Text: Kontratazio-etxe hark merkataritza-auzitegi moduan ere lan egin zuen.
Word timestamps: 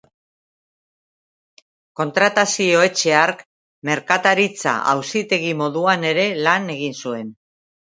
Kontratazio-etxe 2.01 3.13
hark 3.19 3.45
merkataritza-auzitegi 3.91 5.55
moduan 5.63 6.11
ere 6.15 6.27
lan 6.49 6.69
egin 6.81 6.99
zuen. 7.07 7.33